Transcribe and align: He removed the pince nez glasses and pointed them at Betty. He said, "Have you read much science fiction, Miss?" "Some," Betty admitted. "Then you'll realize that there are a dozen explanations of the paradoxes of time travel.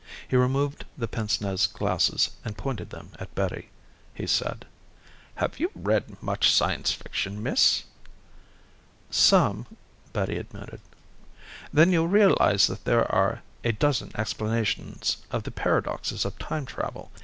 He 0.27 0.35
removed 0.35 0.85
the 0.97 1.07
pince 1.07 1.39
nez 1.39 1.67
glasses 1.67 2.31
and 2.43 2.57
pointed 2.57 2.89
them 2.89 3.11
at 3.19 3.35
Betty. 3.35 3.69
He 4.15 4.25
said, 4.25 4.65
"Have 5.35 5.59
you 5.59 5.69
read 5.75 6.19
much 6.23 6.51
science 6.51 6.91
fiction, 6.91 7.43
Miss?" 7.43 7.83
"Some," 9.11 9.67
Betty 10.11 10.37
admitted. 10.39 10.81
"Then 11.71 11.91
you'll 11.91 12.07
realize 12.07 12.65
that 12.65 12.85
there 12.85 13.11
are 13.13 13.43
a 13.63 13.73
dozen 13.73 14.11
explanations 14.15 15.17
of 15.29 15.43
the 15.43 15.51
paradoxes 15.51 16.25
of 16.25 16.35
time 16.39 16.65
travel. 16.65 17.11